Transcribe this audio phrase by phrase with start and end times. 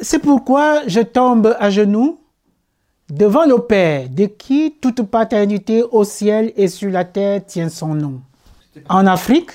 [0.00, 2.20] C'est pourquoi je tombe à genoux
[3.10, 7.94] devant le Père, de qui toute paternité au ciel et sur la terre tient son
[7.94, 8.20] nom.
[8.88, 9.50] En Afrique,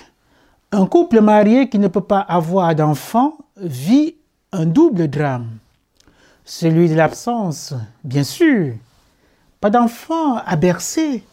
[0.72, 4.16] un couple marié qui ne peut pas avoir d'enfant vit
[4.52, 5.48] un double drame.
[6.44, 8.74] Celui de l'absence, bien sûr.
[9.62, 11.24] Pas d'enfant à bercer,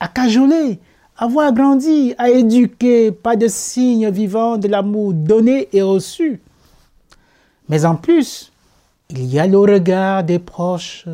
[0.00, 0.80] à cajoler,
[1.16, 6.40] à voir grandir, à éduquer, pas de signe vivant de l'amour donné et reçu.
[7.68, 8.50] Mais en plus,
[9.10, 11.06] il y a le regard des proches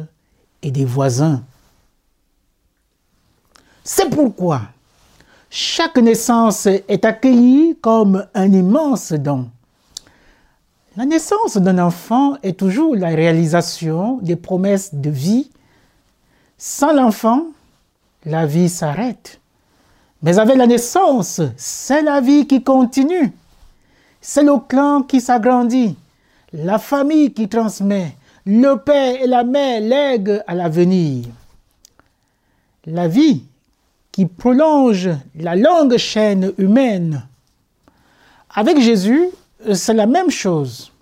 [0.62, 1.42] et des voisins.
[3.84, 4.62] C'est pourquoi
[5.51, 9.51] chaque naissance est accueillie comme un immense don.
[10.96, 15.51] La naissance d'un enfant est toujours la réalisation des promesses de vie.
[16.56, 17.46] Sans l'enfant,
[18.24, 19.40] la vie s'arrête.
[20.23, 23.32] Mais avec la naissance, c'est la vie qui continue.
[24.21, 25.96] C'est le clan qui s'agrandit,
[26.53, 31.27] la famille qui transmet, le père et la mère lèguent à l'avenir.
[32.87, 33.45] La vie
[34.11, 35.09] qui prolonge
[35.39, 37.27] la longue chaîne humaine.
[38.55, 39.29] Avec Jésus,
[39.73, 40.93] c'est la même chose.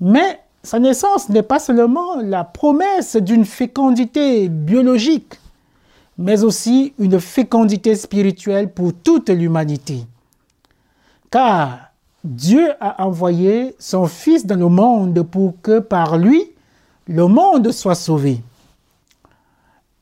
[0.00, 5.34] Mais sa naissance n'est pas seulement la promesse d'une fécondité biologique,
[6.18, 10.04] mais aussi une fécondité spirituelle pour toute l'humanité.
[11.30, 11.91] Car
[12.24, 16.52] Dieu a envoyé son Fils dans le monde pour que par lui,
[17.08, 18.40] le monde soit sauvé.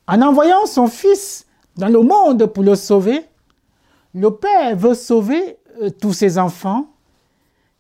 [0.07, 3.25] En envoyant son Fils dans le monde pour le sauver,
[4.15, 6.89] le Père veut sauver euh, tous ses enfants,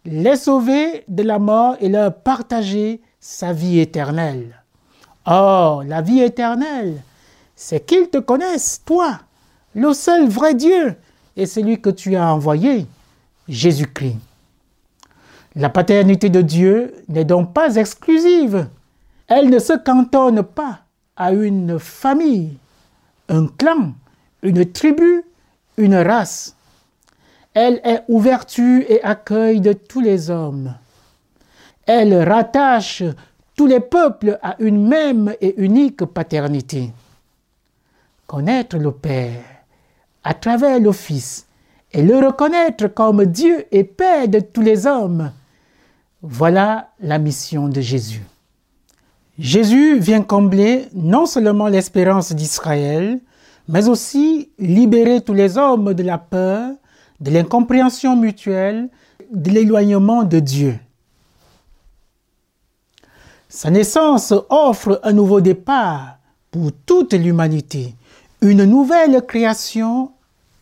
[0.06, 4.56] les sauver de la mort et leur partager sa vie éternelle.
[5.26, 7.02] Or, la vie éternelle,
[7.54, 9.18] c'est qu'ils te connaissent, toi,
[9.74, 10.96] le seul vrai Dieu,
[11.36, 12.86] et celui que tu as envoyé,
[13.48, 14.29] Jésus-Christ.
[15.56, 18.68] La paternité de Dieu n'est donc pas exclusive.
[19.26, 20.80] Elle ne se cantonne pas
[21.16, 22.56] à une famille,
[23.28, 23.92] un clan,
[24.42, 25.24] une tribu,
[25.76, 26.54] une race.
[27.52, 30.74] Elle est ouverture et accueil de tous les hommes.
[31.84, 33.02] Elle rattache
[33.56, 36.92] tous les peuples à une même et unique paternité.
[38.28, 39.42] Connaître le Père
[40.22, 41.46] à travers le Fils
[41.92, 45.32] et le reconnaître comme Dieu et Père de tous les hommes,
[46.22, 48.22] voilà la mission de Jésus.
[49.38, 53.20] Jésus vient combler non seulement l'espérance d'Israël,
[53.68, 56.72] mais aussi libérer tous les hommes de la peur,
[57.20, 58.90] de l'incompréhension mutuelle,
[59.32, 60.78] de l'éloignement de Dieu.
[63.48, 66.18] Sa naissance offre un nouveau départ
[66.50, 67.94] pour toute l'humanité,
[68.42, 70.12] une nouvelle création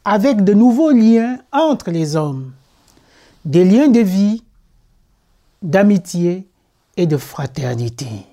[0.04, 2.52] avec de nouveaux liens entre les hommes,
[3.44, 4.42] des liens de vie,
[5.62, 6.48] d'amitié
[6.96, 8.26] et de fraternité.